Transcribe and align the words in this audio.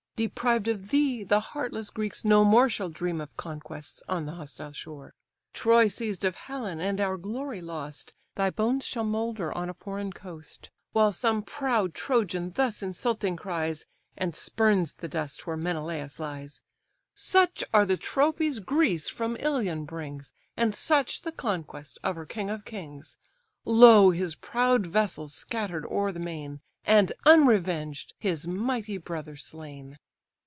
Deprived 0.17 0.67
of 0.67 0.89
thee, 0.91 1.23
the 1.23 1.39
heartless 1.39 1.89
Greeks 1.89 2.23
no 2.23 2.45
more 2.45 2.69
Shall 2.69 2.89
dream 2.89 3.19
of 3.19 3.35
conquests 3.37 4.03
on 4.07 4.27
the 4.27 4.33
hostile 4.33 4.71
shore; 4.71 5.15
Troy 5.51 5.87
seized 5.87 6.23
of 6.23 6.35
Helen, 6.35 6.79
and 6.79 7.01
our 7.01 7.17
glory 7.17 7.59
lost, 7.59 8.13
Thy 8.35 8.51
bones 8.51 8.85
shall 8.85 9.03
moulder 9.03 9.51
on 9.57 9.67
a 9.67 9.73
foreign 9.73 10.13
coast; 10.13 10.69
While 10.91 11.11
some 11.11 11.41
proud 11.41 11.95
Trojan 11.95 12.51
thus 12.51 12.83
insulting 12.83 13.35
cries, 13.35 13.87
(And 14.15 14.35
spurns 14.35 14.93
the 14.93 15.07
dust 15.07 15.47
where 15.47 15.57
Menelaus 15.57 16.19
lies,) 16.19 16.61
'Such 17.15 17.63
are 17.73 17.87
the 17.87 17.97
trophies 17.97 18.59
Greece 18.59 19.09
from 19.09 19.35
Ilion 19.39 19.85
brings, 19.85 20.33
And 20.55 20.75
such 20.75 21.23
the 21.23 21.31
conquest 21.31 21.97
of 22.03 22.15
her 22.15 22.27
king 22.27 22.51
of 22.51 22.63
kings! 22.63 23.17
Lo 23.65 24.11
his 24.11 24.35
proud 24.35 24.85
vessels 24.85 25.33
scatter'd 25.33 25.87
o'er 25.87 26.11
the 26.11 26.19
main, 26.19 26.61
And 26.85 27.11
unrevenged, 27.25 28.13
his 28.19 28.45
mighty 28.47 28.97
brother 28.99 29.35
slain. 29.35 29.97